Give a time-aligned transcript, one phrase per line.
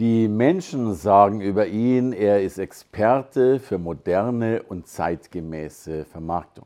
[0.00, 6.64] Die Menschen sagen über ihn, er ist Experte für moderne und zeitgemäße Vermarktung.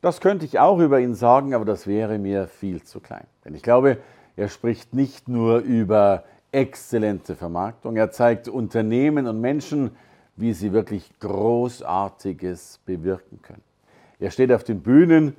[0.00, 3.26] Das könnte ich auch über ihn sagen, aber das wäre mir viel zu klein.
[3.44, 3.98] Denn ich glaube,
[4.36, 9.90] er spricht nicht nur über exzellente Vermarktung, er zeigt Unternehmen und Menschen,
[10.36, 13.64] wie sie wirklich Großartiges bewirken können.
[14.20, 15.34] Er steht auf den Bühnen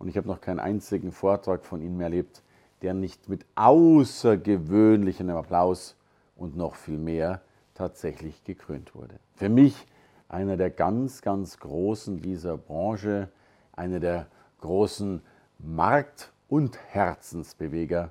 [0.00, 2.42] und ich habe noch keinen einzigen Vortrag von ihm erlebt,
[2.82, 5.94] der nicht mit außergewöhnlichem Applaus
[6.40, 7.42] und noch viel mehr
[7.74, 9.14] tatsächlich gekrönt wurde.
[9.36, 9.86] Für mich
[10.28, 13.28] einer der ganz, ganz Großen dieser Branche,
[13.72, 14.26] einer der
[14.60, 15.22] großen
[15.58, 18.10] Markt- und Herzensbeweger.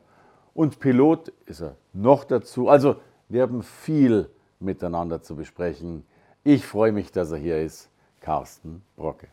[0.54, 2.70] Und Pilot ist er noch dazu.
[2.70, 2.98] Also
[3.30, 6.06] wir haben viel miteinander zu besprechen.
[6.44, 7.90] Ich freue mich, dass er hier ist.
[8.22, 9.28] Carsten Brocke.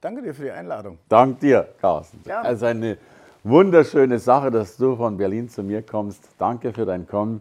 [0.00, 0.98] Danke dir für die Einladung.
[1.08, 2.22] Dank dir, Carsten.
[2.24, 2.48] Gerne.
[2.48, 2.98] Also eine
[3.42, 6.28] wunderschöne Sache, dass du von Berlin zu mir kommst.
[6.38, 7.40] Danke für dein Kommen.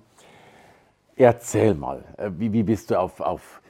[1.15, 3.61] Erzähl mal, äh, wie, wie bist du auf, auf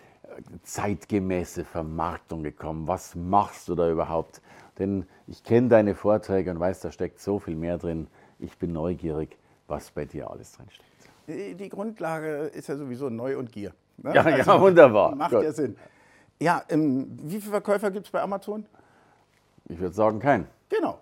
[0.64, 2.88] zeitgemäße Vermarktung gekommen?
[2.88, 4.42] Was machst du da überhaupt?
[4.80, 8.08] Denn ich kenne deine Vorträge und weiß, da steckt so viel mehr drin.
[8.40, 11.60] Ich bin neugierig, was bei dir alles drin steckt.
[11.60, 13.74] Die Grundlage ist ja sowieso Neu und Gier.
[13.98, 14.14] Ne?
[14.14, 15.16] Ja, also ja, wunderbar.
[15.16, 15.44] Macht Gut.
[15.44, 15.78] ja Sinn.
[16.40, 18.66] Ja, ähm, wie viele Verkäufer gibt es bei Amazon?
[19.70, 20.48] Ich würde sagen, keinen.
[20.70, 21.00] Genau.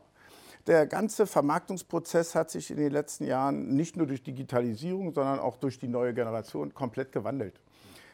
[0.68, 5.58] Der ganze Vermarktungsprozess hat sich in den letzten Jahren nicht nur durch Digitalisierung, sondern auch
[5.58, 7.60] durch die neue Generation komplett gewandelt.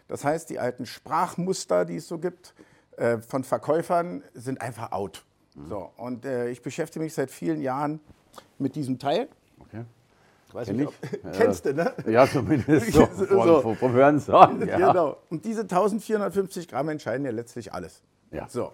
[0.08, 2.54] Das heißt, die alten Sprachmuster, die es so gibt,
[2.96, 5.26] äh, von Verkäufern sind einfach out.
[5.56, 5.68] Mhm.
[5.68, 8.00] So, und äh, ich beschäftige mich seit vielen Jahren
[8.58, 9.28] mit diesem Teil.
[9.60, 9.84] Okay.
[10.54, 10.94] Weiß Kenn nicht, ob,
[11.34, 11.94] kennst du, ne?
[12.06, 14.66] Ja, zumindest so, vom, vom, vom Hören sagen.
[14.66, 14.92] Ja.
[14.92, 15.18] Genau.
[15.30, 18.02] Und diese 1450 Gramm entscheiden ja letztlich alles.
[18.32, 18.48] Ja.
[18.48, 18.72] So.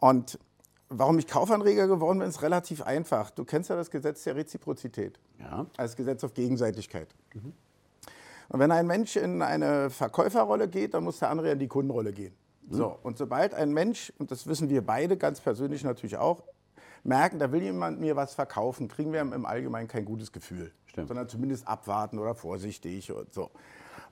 [0.00, 0.38] Und
[0.88, 3.30] Warum ich Kaufanreger geworden bin, ist relativ einfach.
[3.30, 5.18] Du kennst ja das Gesetz der Reziprozität.
[5.38, 5.66] Ja.
[5.76, 7.08] Als Gesetz auf Gegenseitigkeit.
[7.34, 7.52] Mhm.
[8.48, 12.12] Und wenn ein Mensch in eine Verkäuferrolle geht, dann muss der andere in die Kundenrolle
[12.12, 12.34] gehen.
[12.68, 12.74] Mhm.
[12.74, 16.44] So, und sobald ein Mensch, und das wissen wir beide ganz persönlich natürlich auch,
[17.02, 20.72] merken, da will jemand mir was verkaufen, kriegen wir im Allgemeinen kein gutes Gefühl.
[20.86, 21.08] Stimmt.
[21.08, 23.50] Sondern zumindest abwarten oder vorsichtig und so.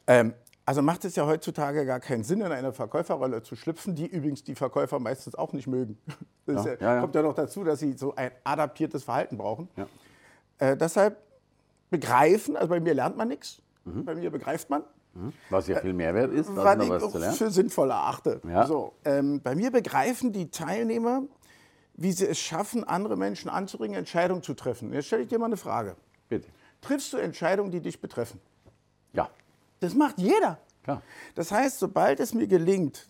[0.07, 0.35] Ähm,
[0.67, 4.45] also macht es ja heutzutage gar keinen Sinn, in eine Verkäuferrolle zu schlüpfen, die übrigens
[4.45, 5.99] die Verkäufer meistens auch nicht mögen.
[6.47, 9.67] Das ja, ja, ja, kommt ja noch dazu, dass sie so ein adaptiertes Verhalten brauchen.
[10.59, 11.17] Äh, deshalb
[11.89, 14.05] begreifen, also bei mir lernt man nichts, mhm.
[14.05, 14.83] bei mir begreift man.
[15.15, 15.33] Mhm.
[15.49, 17.37] Was ja viel Mehrwert ist, was, was ich was zu lernen.
[17.37, 18.43] für sinnvoll erachte.
[18.67, 21.23] So, ähm, bei mir begreifen die Teilnehmer,
[21.95, 24.93] wie sie es schaffen, andere Menschen anzuregen, Entscheidungen zu treffen.
[24.93, 25.97] Jetzt stelle ich dir mal eine Frage.
[26.29, 26.47] Bitte.
[26.83, 28.39] Triffst du Entscheidungen, die dich betreffen?
[29.15, 29.31] Ja.
[29.85, 30.59] Das macht jeder.
[30.83, 31.03] Klar.
[31.35, 33.07] Das heißt, sobald es mir gelingt,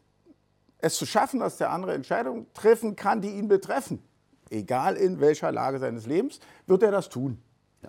[0.78, 4.02] es zu schaffen, dass der andere Entscheidungen treffen kann, die ihn betreffen,
[4.50, 7.40] egal in welcher Lage seines Lebens, wird er das tun.
[7.82, 7.88] Ja.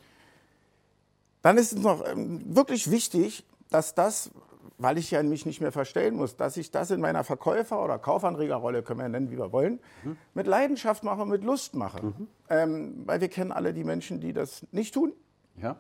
[1.42, 4.30] Dann ist es noch ähm, wirklich wichtig, dass das,
[4.78, 7.98] weil ich ja mich nicht mehr verstellen muss, dass ich das in meiner Verkäufer- oder
[7.98, 10.18] Kaufanregerrolle, können wir nennen, wie wir wollen, mhm.
[10.36, 12.06] mit Leidenschaft mache, mit Lust mache.
[12.06, 12.28] Mhm.
[12.50, 15.14] Ähm, weil wir kennen alle die Menschen, die das nicht tun.
[15.62, 15.78] Ja.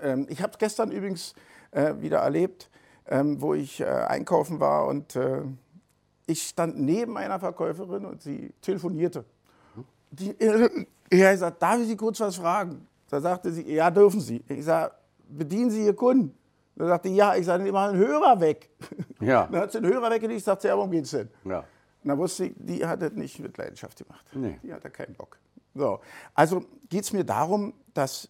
[0.00, 1.34] Ähm, ich habe es gestern übrigens
[1.70, 2.70] äh, wieder erlebt,
[3.06, 5.42] ähm, wo ich äh, einkaufen war und äh,
[6.26, 9.24] ich stand neben einer Verkäuferin und sie telefonierte.
[10.10, 12.86] Die, äh, ich sagte, darf ich Sie kurz was fragen?
[13.08, 14.44] Da sagte sie, ja, dürfen Sie.
[14.48, 14.92] Ich sage,
[15.28, 16.34] bedienen Sie Ihr Kunden?
[16.76, 18.70] Da sagte ja, ich sage, immer einen Hörer weg.
[19.20, 19.46] Ja.
[19.50, 21.28] Dann hat sie den Hörer weggelegt, ich sagte, ja, worum geht's denn?
[21.44, 21.64] Ja.
[22.04, 24.24] Und dann wusste ich, die hat das nicht mit Leidenschaft gemacht.
[24.32, 24.60] Nee.
[24.62, 25.36] Die hat da keinen Bock.
[25.74, 25.98] So.
[26.32, 28.28] Also geht es mir darum, dass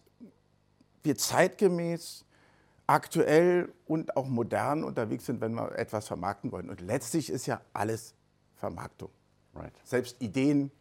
[1.03, 2.25] wir zeitgemäß
[2.89, 6.71] aktuell und auch modern unterwegs sind, wenn wir etwas vermarkten wollen.
[6.71, 8.15] Und letztlich ist ja alles
[8.55, 9.11] Vermarktung.
[9.53, 9.71] Right.
[9.83, 10.71] Selbst Ideen,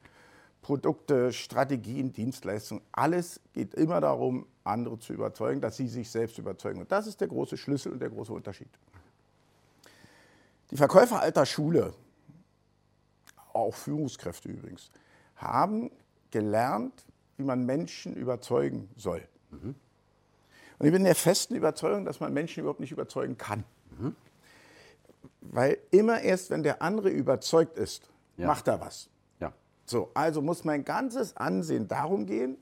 [0.63, 6.81] Produkte, Strategien, Dienstleistungen, alles geht immer darum, andere zu überzeugen, dass sie sich selbst überzeugen.
[6.81, 8.71] Und das ist der große Schlüssel und der große Unterschied.
[10.71, 11.93] Die Verkäufer alter Schule,
[13.53, 14.91] auch Führungskräfte übrigens,
[15.37, 15.91] haben
[16.31, 17.05] gelernt,
[17.37, 19.29] wie man Menschen überzeugen soll.
[19.51, 19.75] Mhm.
[20.79, 23.65] Und ich bin der festen Überzeugung, dass man Menschen überhaupt nicht überzeugen kann.
[23.99, 24.15] Mhm.
[25.41, 28.47] Weil immer erst, wenn der andere überzeugt ist, ja.
[28.47, 29.09] macht er was.
[29.41, 29.53] Ja.
[29.85, 32.57] So, also muss mein ganzes Ansehen darum gehen,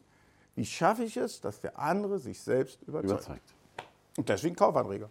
[0.55, 3.11] wie schaffe ich es, dass der andere sich selbst überzeugt.
[3.11, 3.55] überzeugt.
[4.17, 5.11] Und deswegen Kaufanreger.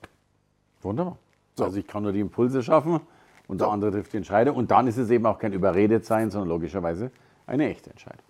[0.82, 1.18] Wunderbar.
[1.56, 1.66] So.
[1.66, 3.00] Also ich kann nur die Impulse schaffen
[3.48, 4.56] und der andere trifft die Entscheidung.
[4.56, 7.12] Und dann ist es eben auch kein Überredet sein, sondern logischerweise
[7.46, 8.26] eine echte Entscheidung.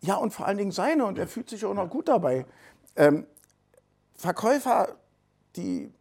[0.00, 2.44] Ja, und vor allen Dingen seine, und er fühlt sich auch noch gut dabei.
[2.96, 3.24] Ähm,
[4.22, 4.94] Verkäufer,
[5.56, 5.92] die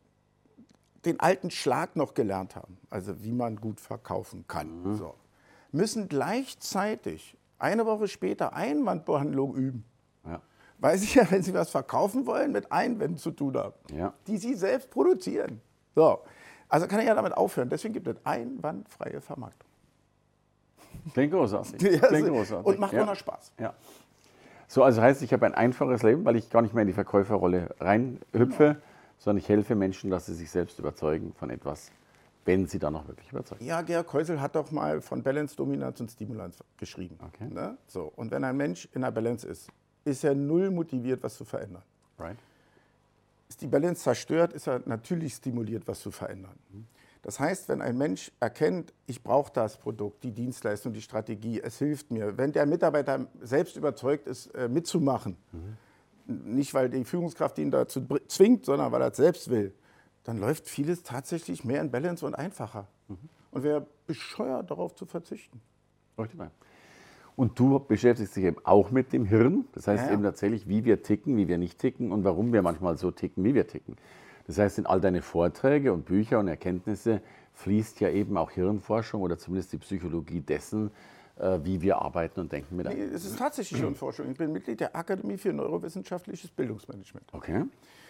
[1.06, 4.96] den alten Schlag noch gelernt haben, also wie man gut verkaufen kann, mhm.
[4.96, 5.16] so,
[5.72, 9.86] müssen gleichzeitig eine Woche später Einwandbehandlung üben.
[10.24, 10.40] Ja.
[10.78, 14.14] Weil sie ja, wenn sie was verkaufen wollen, mit Einwänden zu tun haben, ja.
[14.28, 15.60] die sie selbst produzieren.
[15.96, 16.20] So.
[16.70, 17.70] Also kann er ja damit aufhören.
[17.70, 19.68] Deswegen gibt es einwandfreie Vermarktung.
[21.14, 21.80] Klingt großartig.
[22.02, 22.68] Klingt großartig.
[22.68, 23.02] Und macht ja.
[23.02, 23.52] auch noch Spaß.
[23.60, 23.74] Ja.
[24.72, 26.94] So, also heißt, ich habe ein einfaches Leben, weil ich gar nicht mehr in die
[26.94, 28.80] Verkäuferrolle reinhüpfe, genau.
[29.18, 31.92] sondern ich helfe Menschen, dass sie sich selbst überzeugen von etwas,
[32.46, 33.66] wenn sie dann auch wirklich überzeugen.
[33.66, 37.20] Ja, Georg Keusel hat doch mal von Balance, Dominanz und Stimulanz geschrieben.
[37.22, 37.54] Okay.
[37.54, 37.78] Ne?
[37.86, 39.68] So, und wenn ein Mensch in der Balance ist,
[40.06, 41.84] ist er null motiviert, was zu verändern.
[42.18, 42.38] Right.
[43.50, 46.56] Ist die Balance zerstört, ist er natürlich stimuliert, was zu verändern.
[46.72, 46.88] Mhm.
[47.22, 51.78] Das heißt, wenn ein Mensch erkennt, ich brauche das Produkt, die Dienstleistung, die Strategie, es
[51.78, 56.56] hilft mir, wenn der Mitarbeiter selbst überzeugt ist, äh, mitzumachen, mhm.
[56.56, 59.74] nicht weil die Führungskraft ihn dazu zwingt, sondern weil er es selbst will,
[60.24, 62.88] dann läuft vieles tatsächlich mehr in Balance und einfacher.
[63.08, 63.18] Mhm.
[63.52, 65.62] Und wäre bescheuert, darauf zu verzichten.
[67.36, 70.86] Und du beschäftigst dich eben auch mit dem Hirn, das heißt ja, eben tatsächlich, wie
[70.86, 73.96] wir ticken, wie wir nicht ticken und warum wir manchmal so ticken, wie wir ticken.
[74.48, 77.22] Das heißt, in all deine Vorträge und Bücher und Erkenntnisse
[77.54, 80.92] fließt ja eben auch Hirnforschung oder zumindest die Psychologie dessen,
[81.38, 83.06] äh, wie wir arbeiten und denken miteinander.
[83.06, 84.30] Nee, es ist tatsächlich Hirnforschung.
[84.32, 87.26] Ich bin Mitglied der Akademie für Neurowissenschaftliches Bildungsmanagement.
[87.34, 87.66] Okay.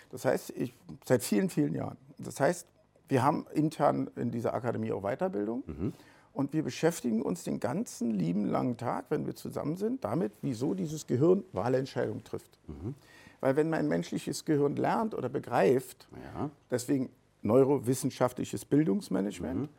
[0.10, 0.74] Das heißt, ich,
[1.06, 1.98] seit vielen, vielen Jahren.
[2.18, 2.68] Das heißt,
[3.08, 5.64] wir haben intern in dieser Akademie auch Weiterbildung.
[5.66, 5.94] Mhm.
[6.34, 10.74] Und wir beschäftigen uns den ganzen lieben langen Tag, wenn wir zusammen sind, damit, wieso
[10.74, 12.58] dieses Gehirn Wahlentscheidungen trifft.
[12.68, 12.96] Mhm.
[13.42, 16.50] Weil wenn mein menschliches Gehirn lernt oder begreift, ja.
[16.70, 17.10] deswegen
[17.42, 19.70] neurowissenschaftliches Bildungsmanagement, mhm.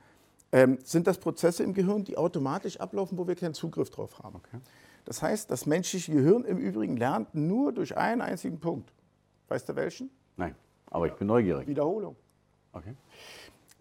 [0.50, 4.36] ähm, sind das Prozesse im Gehirn, die automatisch ablaufen, wo wir keinen Zugriff drauf haben.
[4.36, 4.58] Okay.
[5.04, 8.92] Das heißt, das menschliche Gehirn im Übrigen lernt nur durch einen einzigen Punkt.
[9.48, 10.10] Weißt du welchen?
[10.36, 10.54] Nein,
[10.90, 11.66] aber ich bin neugierig.
[11.66, 12.16] Wiederholung.
[12.72, 12.94] Okay.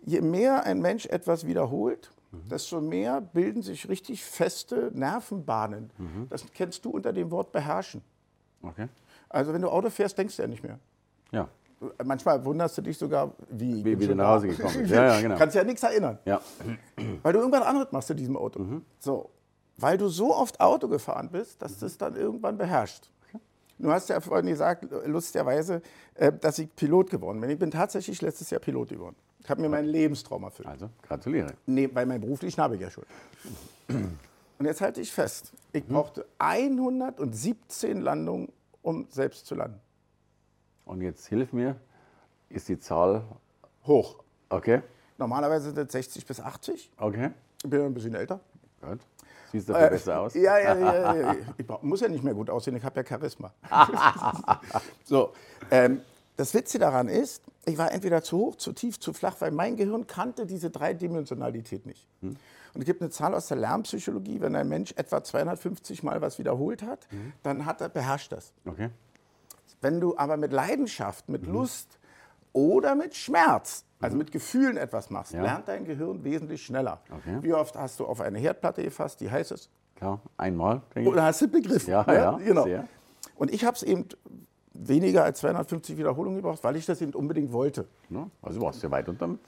[0.03, 2.49] Je mehr ein Mensch etwas wiederholt, mhm.
[2.49, 5.91] desto mehr bilden sich richtig feste Nervenbahnen.
[5.97, 6.27] Mhm.
[6.29, 8.01] Das kennst du unter dem Wort beherrschen.
[8.61, 8.87] Okay.
[9.31, 10.79] Also wenn du Auto fährst, denkst du ja nicht mehr.
[11.31, 11.47] Ja.
[12.03, 14.91] Manchmal wunderst du dich sogar, wie, wie, wie du nach Hause gekommen bist.
[14.91, 15.35] Ja, ja, genau.
[15.37, 16.19] Kannst ja nichts erinnern.
[16.25, 16.41] Ja.
[17.23, 18.59] Weil du irgendwann anderes machst in diesem Auto.
[18.59, 18.85] Mhm.
[18.99, 19.31] So.
[19.77, 23.09] Weil du so oft Auto gefahren bist, dass du es dann irgendwann beherrscht.
[23.79, 25.81] Du hast ja vorhin gesagt, lustigerweise,
[26.13, 27.49] äh, dass ich Pilot geworden bin.
[27.49, 29.15] Ich bin tatsächlich letztes Jahr Pilot geworden.
[29.39, 30.67] Ich habe mir meinen Lebenstraum erfüllt.
[30.67, 31.53] Also, gratuliere.
[31.65, 33.05] Nee, weil mein beruflichen habe ich ja schon.
[34.59, 35.93] Und jetzt halte ich fest, ich mhm.
[35.93, 38.49] brauchte 117 Landungen
[38.81, 39.79] um selbst zu landen.
[40.85, 41.75] Und jetzt hilf mir,
[42.49, 43.23] ist die Zahl
[43.85, 44.23] hoch?
[44.49, 44.81] Okay.
[45.17, 46.91] Normalerweise sind es 60 bis 80.
[46.97, 47.31] Okay.
[47.63, 48.39] Ich bin ein bisschen älter.
[48.81, 48.99] Gut.
[49.51, 50.33] Siehst du äh, besser aus?
[50.33, 51.15] Ja, ja, ja.
[51.15, 51.35] ja.
[51.57, 53.53] Ich muss ja nicht mehr gut aussehen, ich habe ja Charisma.
[55.03, 55.33] so,
[55.69, 56.01] ähm,
[56.37, 59.75] das Witze daran ist, ich war entweder zu hoch, zu tief, zu flach, weil mein
[59.75, 62.07] Gehirn kannte diese Dreidimensionalität nicht.
[62.21, 62.35] Hm.
[62.73, 66.39] Und es gibt eine Zahl aus der Lernpsychologie, wenn ein Mensch etwa 250 Mal was
[66.39, 67.33] wiederholt hat, mhm.
[67.43, 68.53] dann hat er beherrscht das.
[68.65, 68.89] Okay.
[69.81, 71.53] Wenn du aber mit Leidenschaft, mit mhm.
[71.53, 71.99] Lust
[72.53, 74.19] oder mit Schmerz, also mhm.
[74.19, 75.41] mit Gefühlen etwas machst, ja.
[75.41, 77.01] lernt dein Gehirn wesentlich schneller.
[77.11, 77.39] Okay.
[77.41, 79.69] Wie oft hast du auf eine Herdplatte gefasst, die heiß ist?
[79.95, 80.81] Klar, einmal.
[80.95, 81.91] Oder hast du begriffen?
[81.91, 82.63] Ja, ja, ja genau.
[82.63, 82.87] Sehr.
[83.35, 84.07] Und ich habe es eben
[84.73, 87.87] weniger als 250 Wiederholungen gebraucht, weil ich das eben unbedingt wollte.
[88.09, 89.39] Ja, also du warst ja weit unterm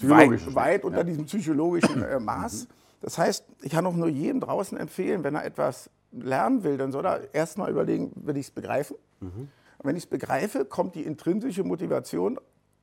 [0.00, 1.04] weit, weit unter ja.
[1.04, 2.68] diesem psychologischen äh, Maß.
[3.00, 6.92] Das heißt, ich kann auch nur jedem draußen empfehlen, wenn er etwas lernen will, dann
[6.92, 8.96] soll er erstmal überlegen, will ich es begreifen?
[9.20, 9.48] Mhm.
[9.82, 12.38] wenn ich es begreife, kommt die intrinsische Motivation,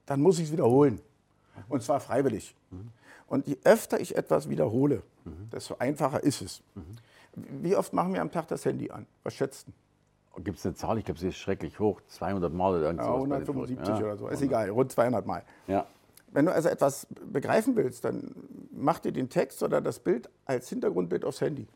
[0.06, 1.02] dann muss ich es wiederholen.
[1.70, 2.56] Und zwar freiwillig.
[2.70, 2.90] Mhm.
[3.28, 5.50] Und je öfter ich etwas wiederhole, mhm.
[5.52, 6.62] desto einfacher ist es.
[6.76, 7.64] Mhm.
[7.64, 9.06] Wie oft machen wir am Tag das Handy an?
[9.24, 10.42] Was schätzt du?
[10.44, 10.98] Gibt es eine Zahl?
[10.98, 12.02] Ich glaube, sie ist schrecklich hoch.
[12.08, 13.08] 200 Mal oder irgendwas.
[13.08, 14.06] Ja, 175 ja.
[14.06, 14.28] oder so.
[14.28, 15.44] Ist egal, rund 200 Mal.
[15.68, 15.86] Ja.
[16.32, 18.34] Wenn du also etwas begreifen willst, dann
[18.72, 21.68] mach dir den Text oder das Bild als Hintergrundbild aufs Handy.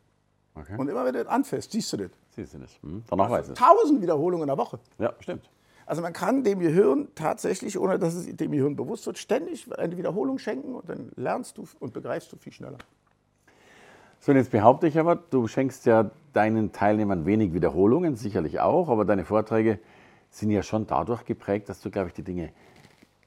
[0.54, 0.74] Okay.
[0.78, 2.10] Und immer wenn du das anfährst, siehst du das.
[2.30, 2.70] Siehst du das.
[2.82, 3.04] Hm.
[3.08, 3.54] Danach weiß es.
[3.58, 4.78] Tausend Wiederholungen in der Woche.
[4.98, 5.50] Ja, stimmt.
[5.84, 9.96] Also man kann dem Gehirn tatsächlich, ohne dass es dem Gehirn bewusst wird, ständig eine
[9.96, 12.78] Wiederholung schenken und dann lernst du und begreifst du viel schneller.
[14.18, 18.88] So, und jetzt behaupte ich aber, du schenkst ja deinen Teilnehmern wenig Wiederholungen, sicherlich auch,
[18.88, 19.78] aber deine Vorträge
[20.30, 22.50] sind ja schon dadurch geprägt, dass du, glaube ich, die Dinge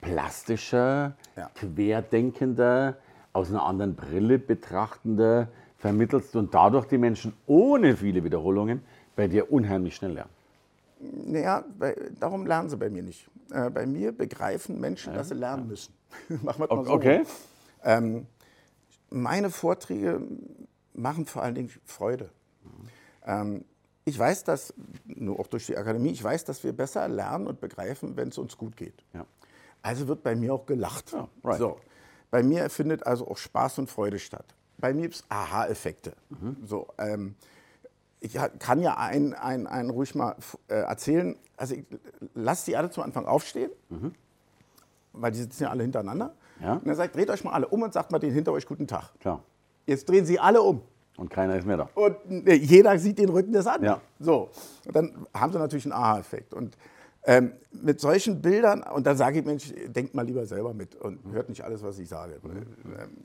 [0.02, 1.50] plastischer, ja.
[1.56, 2.98] querdenkender,
[3.34, 8.82] aus einer anderen Brille betrachtender vermittelst und dadurch die Menschen ohne viele Wiederholungen
[9.16, 10.32] bei dir unheimlich schnell lernen.
[11.00, 11.64] Naja,
[12.20, 13.30] darum lernen sie bei mir nicht.
[13.52, 15.20] Äh, bei mir begreifen Menschen, ja.
[15.20, 15.94] dass sie lernen müssen.
[16.44, 16.92] Machen wir mal so.
[16.92, 17.24] Okay.
[17.84, 18.28] Ähm,
[19.10, 20.22] meine Vorträge
[20.94, 22.30] machen vor allen Dingen Freude.
[23.26, 23.64] Ähm,
[24.06, 24.74] ich weiß, dass,
[25.06, 28.38] nur auch durch die Akademie, ich weiß, dass wir besser lernen und begreifen, wenn es
[28.38, 29.04] uns gut geht.
[29.14, 29.26] Ja.
[29.82, 31.12] Also wird bei mir auch gelacht.
[31.14, 31.60] Ja, right.
[31.60, 31.78] so.
[32.32, 34.46] Bei mir findet also auch Spaß und Freude statt.
[34.78, 36.14] Bei mir gibt es Aha-Effekte.
[36.66, 37.36] So, ähm,
[38.20, 40.36] ich kann ja einen ein, ein ruhig mal
[40.68, 41.36] äh, erzählen.
[41.58, 41.86] Also ich
[42.34, 43.72] lasse die alle zum Anfang aufstehen,
[45.14, 46.34] weil die sitzen ja alle hintereinander.
[46.62, 46.74] Ja.
[46.74, 48.88] Und dann sagt, dreht euch mal alle um und sagt mal den hinter euch guten
[48.88, 49.12] Tag.
[49.20, 49.44] Klar.
[49.86, 50.82] Jetzt drehen sie alle um.
[51.18, 51.90] Und keiner ist mehr da.
[51.96, 53.96] Und äh, jeder sieht den Rücken des anderen.
[53.96, 54.02] Ja.
[54.20, 54.50] So.
[54.86, 56.54] Und dann haben sie natürlich einen Aha-Effekt.
[56.54, 56.78] Und
[57.26, 61.20] ähm, mit solchen Bildern, und dann sage ich, Mensch, denkt mal lieber selber mit und
[61.32, 62.38] hört nicht alles, was ich sage.
[62.42, 63.18] Weil, ähm,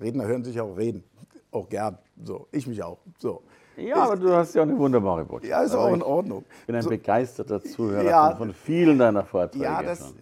[0.00, 1.04] Redner hören sich auch reden.
[1.50, 1.98] Auch gern.
[2.22, 2.48] So.
[2.50, 2.98] Ich mich auch.
[3.18, 3.42] So.
[3.76, 5.50] Ja, aber du hast ja auch eine wunderbare Botschaft.
[5.50, 6.44] Ja, ist Also auch ich in Ordnung.
[6.66, 6.90] bin ein So.
[6.90, 8.34] begeisterter Zuhörer Ja.
[8.36, 9.64] von, vielen deiner Vorträge.
[9.64, 10.14] Ja, das,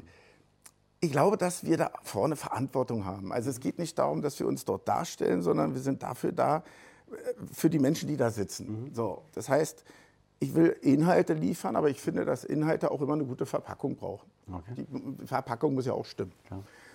[1.00, 3.32] ich glaube, dass wir da vorne Verantwortung haben.
[3.32, 6.58] Also es geht nicht darum, dass wir uns dort darstellen, sondern wir sind dafür da,
[7.10, 7.12] äh,
[7.52, 8.90] für die Menschen, die da sitzen.
[8.94, 9.84] So, das heißt,
[10.42, 14.28] ich will Inhalte liefern, aber ich finde, dass Inhalte auch immer eine gute Verpackung brauchen.
[14.52, 14.74] Okay.
[15.20, 16.32] Die Verpackung muss ja auch stimmen.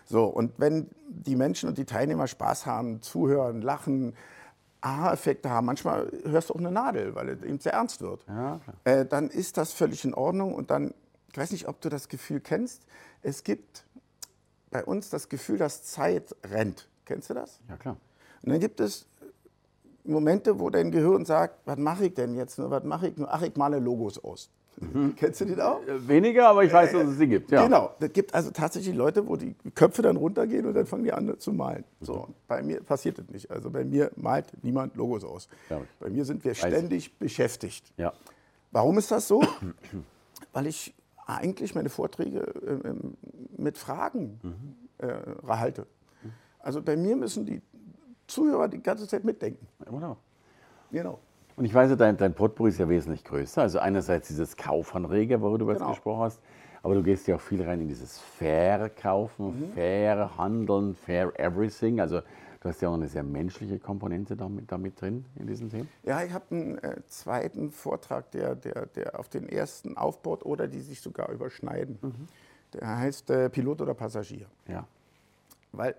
[0.05, 4.13] So, und wenn die Menschen und die Teilnehmer Spaß haben, zuhören, lachen,
[4.81, 8.59] Aha-Effekte haben, manchmal hörst du auch eine Nadel, weil es eben sehr ernst wird, Ja,
[8.63, 8.75] klar.
[8.83, 10.53] äh, dann ist das völlig in Ordnung.
[10.53, 10.93] Und dann,
[11.31, 12.83] ich weiß nicht, ob du das Gefühl kennst,
[13.21, 13.85] es gibt
[14.71, 16.89] bei uns das Gefühl, dass Zeit rennt.
[17.05, 17.59] Kennst du das?
[17.69, 17.95] Ja, klar.
[18.43, 19.07] Und dann gibt es
[20.07, 23.31] Momente, wo dein Gehirn sagt, was mache ich denn jetzt was mache ich nur?
[23.31, 24.49] Ach, ich male Logos aus.
[25.15, 25.81] Kennst du den auch?
[25.87, 27.51] Äh, Weniger, aber ich weiß, dass es sie gibt.
[27.51, 27.63] Ja.
[27.63, 31.13] Genau, es gibt also tatsächlich Leute, wo die Köpfe dann runtergehen und dann fangen die
[31.13, 31.83] an zu malen.
[31.99, 33.49] So, und bei mir passiert das nicht.
[33.49, 35.49] Also bei mir malt niemand Logos aus.
[35.69, 35.75] Ich.
[35.99, 37.91] Bei mir sind wir ständig beschäftigt.
[37.97, 38.13] Ja.
[38.71, 39.41] Warum ist das so?
[40.53, 40.93] Weil ich
[41.25, 43.17] eigentlich meine Vorträge äh, ähm,
[43.57, 44.39] mit Fragen
[44.99, 45.07] äh,
[45.47, 45.87] halte.
[46.59, 47.61] Also bei mir müssen die
[48.27, 49.65] Zuhörer die ganze Zeit mitdenken.
[49.87, 50.17] Wunderbar.
[50.91, 51.19] Genau.
[51.55, 53.61] Und ich weiß ja, dein, dein Potpourri ist ja wesentlich größer.
[53.63, 55.89] Also einerseits dieses Kaufanrege, worüber du jetzt Genau.
[55.91, 56.39] gesprochen hast,
[56.83, 59.73] aber du gehst ja auch viel rein in dieses Verkaufen, Mhm.
[59.73, 61.99] fair Handeln, fair everything.
[61.99, 62.19] Also
[62.61, 65.89] du hast ja auch eine sehr menschliche Komponente damit, damit drin in diesen Themen.
[66.03, 70.67] Ja, ich habe einen äh, zweiten Vortrag, der, der, der auf den ersten aufbaut oder
[70.67, 71.97] die sich sogar überschneiden.
[72.73, 74.45] Der heißt äh, Pilot oder Passagier.
[74.67, 74.85] Ja.
[75.71, 75.95] Weil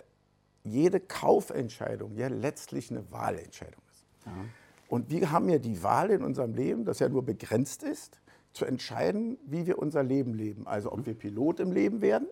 [0.69, 4.05] jede Kaufentscheidung ja letztlich eine Wahlentscheidung ist.
[4.89, 8.21] Und wir haben ja die Wahl in unserem Leben, das ja nur begrenzt ist,
[8.53, 10.67] zu entscheiden, wie wir unser Leben leben.
[10.67, 12.29] Also ob wir Pilot im Leben werden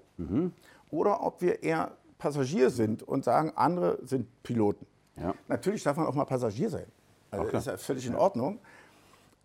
[0.90, 4.87] oder ob wir eher Passagier sind und sagen, andere sind Piloten.
[5.16, 5.35] Ja.
[5.49, 6.87] Natürlich darf man auch mal Passagier sein.
[7.31, 8.61] Also das ist ja völlig in Ordnung.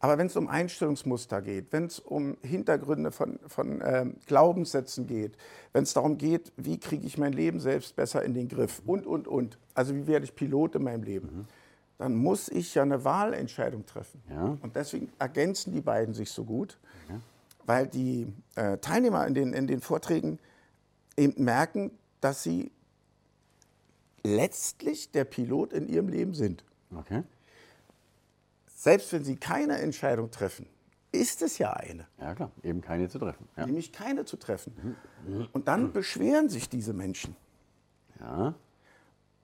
[0.04, 5.38] Aber wenn es um Einstellungsmuster geht, wenn es um Hintergründe von, von ähm, Glaubenssätzen geht,
[5.74, 9.06] wenn es darum geht, wie kriege ich mein Leben selbst besser in den Griff und,
[9.06, 11.48] und, und, also wie werde ich Pilot in meinem Leben,
[12.00, 14.24] dann muss ich ja eine Wahlentscheidung treffen.
[14.28, 14.58] Ja.
[14.62, 16.80] Und deswegen ergänzen die beiden sich so gut,
[17.68, 20.40] weil die äh, Teilnehmer in den, in den Vorträgen
[21.16, 21.92] eben merken,
[22.22, 22.72] dass sie
[24.24, 26.64] letztlich der Pilot in ihrem Leben sind.
[26.96, 27.22] Okay.
[28.82, 30.66] Selbst wenn sie keine Entscheidung treffen,
[31.12, 32.52] ist es ja eine, Ja, klar.
[32.64, 33.48] Eben keine zu treffen.
[33.56, 33.68] Ja.
[33.68, 34.98] nämlich keine zu treffen.
[35.54, 37.36] Und dann beschweren sich diese Menschen.
[38.20, 38.56] ja.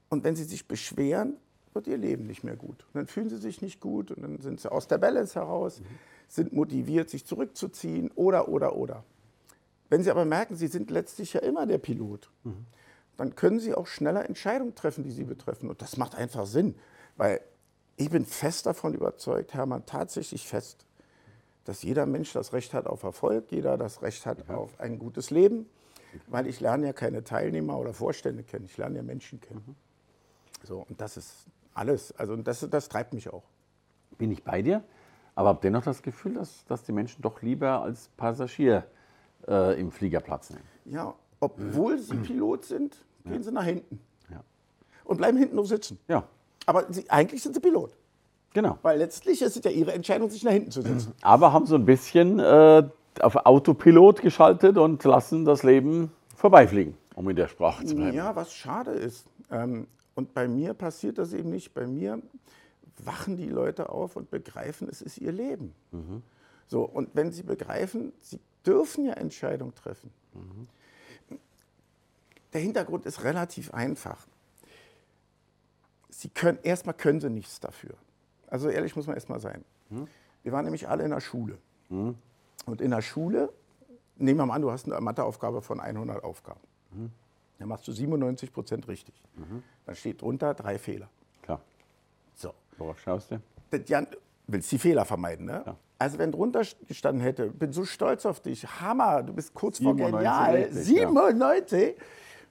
[0.09, 1.37] Und wenn sie sich beschweren,
[1.73, 2.83] wird ihr Leben nicht mehr gut.
[2.87, 5.83] Und dann fühlen sie sich nicht gut und dann sind sie aus der Balance heraus,
[6.27, 9.03] sind motiviert, sich zurückzuziehen oder, oder, oder.
[9.89, 12.31] Wenn sie aber merken, sie sind letztlich ja immer der Pilot,
[13.17, 15.69] dann können sie auch schneller Entscheidungen treffen, die sie betreffen.
[15.69, 16.73] Und das macht einfach Sinn,
[17.17, 17.39] weil
[17.97, 20.85] ich bin fest davon überzeugt, Hermann, tatsächlich fest,
[21.65, 25.31] dass jeder Mensch das Recht hat auf Erfolg, jeder das Recht hat auf ein gutes
[25.31, 25.65] Leben,
[26.27, 29.75] weil ich lerne ja keine Teilnehmer oder Vorstände kennen, ich lerne ja Menschen kennen.
[30.63, 32.13] So, und das ist alles.
[32.17, 33.43] Also und das, das treibt mich auch.
[34.17, 34.83] Bin ich bei dir,
[35.35, 38.85] aber habe dennoch das Gefühl, dass, dass die Menschen doch lieber als Passagier
[39.47, 40.63] äh, im Flieger Platz nehmen.
[40.85, 43.99] Ja, obwohl sie Pilot sind, gehen sie nach hinten
[44.31, 44.43] Ja.
[45.03, 45.99] und bleiben hinten nur sitzen.
[46.07, 46.27] Ja,
[46.67, 47.91] Aber sie, eigentlich sind sie Pilot.
[48.53, 48.77] genau.
[48.83, 51.13] Weil letztlich ist es ja ihre Entscheidung, sich nach hinten zu setzen.
[51.21, 52.83] Aber haben so ein bisschen äh,
[53.21, 58.15] auf Autopilot geschaltet und lassen das Leben vorbeifliegen, um in der Sprache zu bleiben.
[58.15, 59.25] Ja, was schade ist.
[59.49, 61.73] Ähm, und bei mir passiert das eben nicht.
[61.73, 62.21] Bei mir
[63.03, 65.73] wachen die Leute auf und begreifen, es ist ihr Leben.
[66.67, 70.11] So, und wenn sie begreifen, sie dürfen ja Entscheidungen treffen.
[72.53, 74.25] Der Hintergrund ist relativ einfach.
[76.17, 77.93] Sie können, erstmal können sie nichts dafür.
[78.47, 79.63] Also ehrlich muss man erstmal sein.
[80.41, 81.59] Wir waren nämlich alle in der Schule.
[81.89, 83.53] Und in der Schule,
[84.15, 86.59] nehmen wir mal an, du hast eine Matheaufgabe von 100 Aufgaben.
[87.59, 89.13] dann machst du 97 Prozent richtig.
[89.85, 91.07] Dann steht drunter drei Fehler.
[91.43, 91.61] Klar.
[92.33, 92.51] So.
[92.79, 93.39] Worauf schaust du?
[93.69, 94.07] Das Jan,
[94.47, 95.63] willst die Fehler vermeiden, ne?
[95.67, 95.75] Ja.
[95.99, 99.93] Also wenn drunter gestanden hätte, bin so stolz auf dich, Hammer, du bist kurz vor
[99.93, 100.83] 97 genial, richtig, ja.
[100.83, 101.95] 97,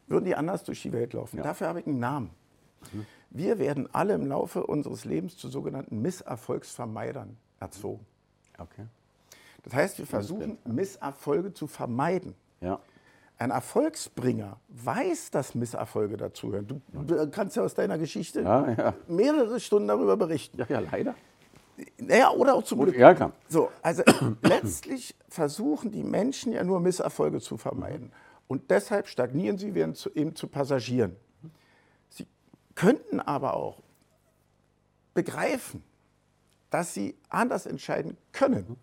[0.06, 1.42] würden die anders durch die Welt laufen.
[1.42, 2.30] Dafür habe ich einen Namen.
[3.30, 8.06] Wir werden alle im Laufe unseres Lebens zu sogenannten Misserfolgsvermeidern erzogen.
[8.58, 8.86] Okay.
[9.64, 12.34] Das heißt, wir versuchen, Misserfolge zu vermeiden.
[12.60, 12.78] Ja.
[13.38, 16.66] Ein Erfolgsbringer weiß, dass Misserfolge dazugehören.
[16.68, 18.94] Du, du kannst ja aus deiner Geschichte Ja, ja.
[19.08, 20.56] mehrere Stunden darüber berichten.
[20.58, 21.14] Ja, ja, leider.
[21.98, 22.98] Naja, oder auch zum Gut, Glück.
[22.98, 23.32] ja, klar.
[23.48, 24.02] So, also
[24.42, 28.12] letztlich versuchen die Menschen ja nur Misserfolge zu vermeiden.
[28.48, 31.16] Und deshalb stagnieren sie, werden zu, eben zu Passagieren.
[32.76, 33.82] Könnten aber auch
[35.14, 35.82] begreifen,
[36.70, 38.76] dass sie anders entscheiden können.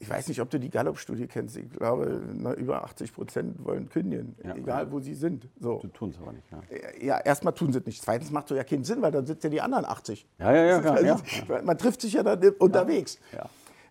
[0.00, 1.56] Ich weiß nicht, ob du die Gallup-Studie kennst.
[1.56, 2.20] Ich glaube,
[2.58, 4.54] über 80 Prozent wollen kündigen, Ja.
[4.54, 5.48] egal wo sie sind.
[5.58, 5.78] So.
[5.94, 6.44] Tun es aber nicht.
[6.50, 6.60] Ja.
[7.00, 8.02] Ja, erstmal tun sie es nicht.
[8.02, 10.26] Zweitens macht es ja keinen Sinn, weil dann sitzen ja die anderen 80.
[10.38, 13.18] Ja, ja, ja, klar, ja, Man trifft sich ja dann unterwegs.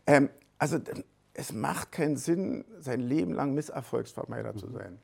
[0.05, 0.77] Ähm, also
[1.33, 4.99] es macht keinen Sinn, sein Leben lang Misserfolgsvermeider zu sein.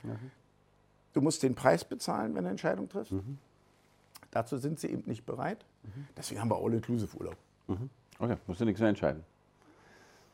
[1.13, 3.13] Du musst den Preis bezahlen, wenn du eine Entscheidung triffst.
[4.31, 5.65] Dazu sind sie eben nicht bereit.
[6.15, 7.37] Deswegen haben wir All-Inclusive-Urlaub.
[8.19, 9.23] Okay, musst du nichts mehr entscheiden.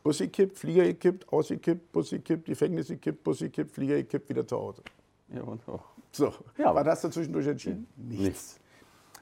[0.04, 4.56] Bus gekippt, Flieger gekippt, ausgekippt, Bus gekippt, Gefängnis gekippt, Bus gekippt, Flieger gekippt, wieder zu
[4.56, 4.84] Hause.
[5.30, 5.84] Ja, und auch.
[6.12, 7.88] So, Ja, war das dazwischendurch entschieden?
[7.96, 8.60] Nichts.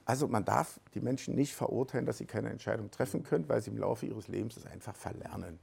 [0.06, 3.72] Also man darf die Menschen nicht verurteilen, dass sie keine Entscheidung treffen können, weil sie
[3.72, 5.58] im Laufe ihres Lebens es einfach verlernen.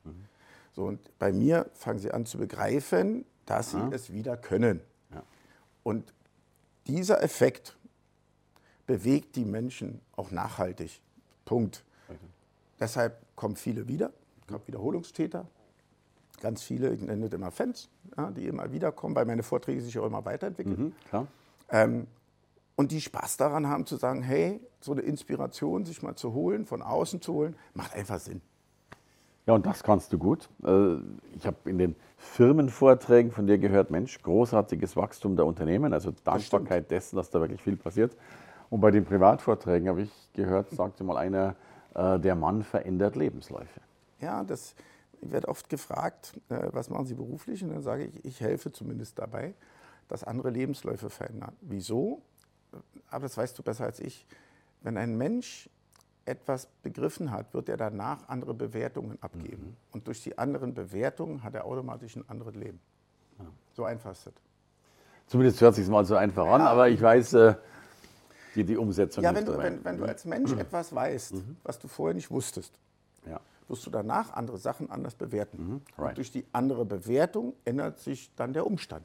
[0.73, 4.81] So, und bei mir fangen sie an zu begreifen, dass sie es wieder können.
[5.13, 5.23] Ja.
[5.83, 6.15] Und
[6.87, 7.77] dieser Effekt
[8.91, 11.01] bewegt die Menschen auch nachhaltig.
[11.45, 11.85] Punkt.
[12.81, 15.47] Deshalb kommen viele wieder, es gab Wiederholungstäter,
[16.41, 19.97] ganz viele, ich nenne das immer Fans, ja, die immer wiederkommen, weil meine Vorträge sich
[20.01, 20.93] auch immer weiterentwickeln.
[21.13, 21.29] Mhm.
[21.69, 22.07] Ähm,
[22.75, 26.67] und die Spaß daran haben zu sagen, hey, so eine Inspiration sich mal zu holen,
[26.67, 28.41] von außen zu holen, macht einfach Sinn.
[29.47, 30.49] Ja, und das kannst du gut.
[30.65, 30.97] Äh,
[31.37, 36.91] Ich habe in den Firmenvorträgen von dir gehört, Mensch, großartiges Wachstum der Unternehmen, also Dankbarkeit
[36.91, 38.17] dessen, dass da wirklich viel passiert.
[38.71, 41.57] Und bei den Privatvorträgen habe ich gehört, sagte mal einer,
[41.95, 43.81] äh, der Mann verändert Lebensläufe.
[44.21, 44.75] Ja, das,
[45.21, 47.63] ich werde oft gefragt, äh, was machen Sie beruflich?
[47.65, 49.55] Und dann sage ich, ich helfe zumindest dabei,
[50.09, 51.57] dass andere Lebensläufe verändern.
[51.61, 52.23] Wieso?
[53.11, 54.27] Aber das weißt du besser als ich.
[54.83, 55.69] Wenn ein Mensch
[56.25, 59.77] etwas begriffen hat, wird er danach andere Bewertungen abgeben.
[59.91, 62.81] Und durch die anderen Bewertungen hat er automatisch ein anderes Leben.
[63.73, 64.35] So einfach ist das.
[65.27, 67.55] Zumindest hört sich mal so einfach an, aber ich weiß, äh,
[68.61, 71.79] die, die Umsetzung Ja, nicht wenn du, wenn, wenn du als Mensch etwas weißt, was
[71.79, 72.73] du vorher nicht wusstest,
[73.29, 73.41] Ja.
[73.69, 75.83] wirst du danach andere Sachen anders bewerten.
[75.97, 76.17] Mhm, right.
[76.17, 79.05] Durch die andere Bewertung ändert sich dann der Umstand.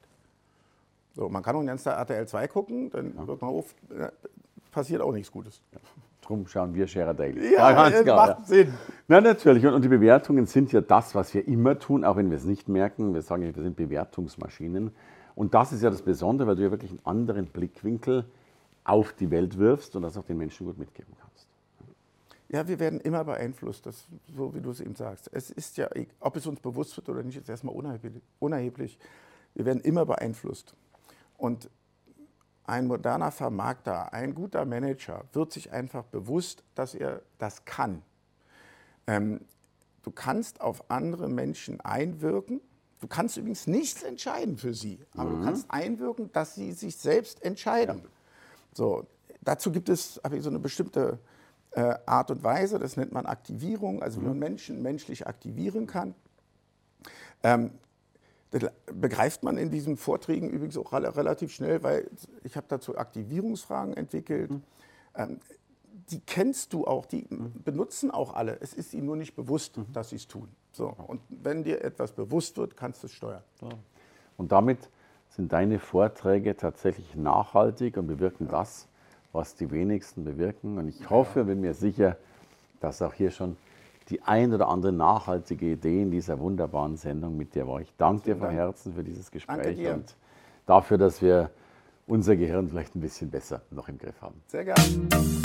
[1.16, 4.10] So, man kann auch ganz Tag RTL 2 gucken, dann wird man auf, äh,
[4.72, 5.62] passiert auch nichts Gutes.
[6.22, 7.54] Drum schauen wir Scherer Daily.
[7.54, 8.74] Ja, es macht Sinn.
[9.08, 9.66] Na, natürlich.
[9.66, 12.46] Und, und die Bewertungen sind ja das, was wir immer tun, auch wenn wir es
[12.46, 13.14] nicht merken.
[13.14, 14.92] Wir sagen ja, wir sind Bewertungsmaschinen.
[15.36, 18.26] Und das ist ja das Besondere, weil du ja wirklich einen anderen Blickwinkel
[18.86, 21.48] auf die Welt wirfst und das auch den Menschen gut mitgeben kannst.
[22.48, 25.30] Ja, wir werden immer beeinflusst, das, so wie du es eben sagst.
[25.34, 27.76] Es ist ja, ob es uns bewusst wird oder nicht, ist erstmal
[28.40, 29.00] unerheblich.
[29.56, 30.76] Wir werden immer beeinflusst.
[31.38, 31.70] Und
[32.66, 38.04] ein moderner Vermarkter, ein guter Manager wird sich einfach bewusst, dass er das kann.
[39.08, 39.42] Ähm,
[40.04, 42.62] du kannst auf andere Menschen einwirken.
[43.02, 47.44] Du kannst übrigens nichts entscheiden für sie, aber du kannst einwirken, dass sie sich selbst
[47.44, 48.04] entscheiden.
[48.76, 49.08] So,
[49.42, 51.18] dazu gibt es ich so eine bestimmte
[51.72, 56.14] äh, Art und Weise, das nennt man Aktivierung, also wie man Menschen menschlich aktivieren kann.
[57.42, 57.72] Ähm,
[58.52, 62.10] das begreift man in diesen Vorträgen übrigens auch rel- relativ schnell, weil
[62.44, 64.52] ich habe dazu Aktivierungsfragen entwickelt.
[65.16, 65.40] Ähm,
[66.10, 67.26] die kennst du auch, die
[67.64, 68.58] benutzen auch alle.
[68.60, 70.50] Es ist ihnen nur nicht bewusst, dass sie es tun.
[70.74, 73.44] So, und wenn dir etwas bewusst wird, kannst du es steuern.
[74.36, 74.90] Und damit
[75.36, 78.88] sind deine Vorträge tatsächlich nachhaltig und bewirken das,
[79.34, 80.78] was die wenigsten bewirken.
[80.78, 82.16] Und ich hoffe, bin mir sicher,
[82.80, 83.58] dass auch hier schon
[84.10, 87.82] die ein oder andere nachhaltige Idee in dieser wunderbaren Sendung mit dir war.
[87.82, 88.58] Ich danke dir von Dank.
[88.58, 90.16] Herzen für dieses Gespräch und
[90.66, 91.50] dafür, dass wir
[92.08, 94.42] unser Gehirn vielleicht ein bisschen besser noch im Griff haben.
[94.48, 95.45] Sehr gerne.